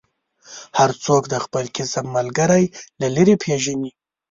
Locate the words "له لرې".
3.01-3.35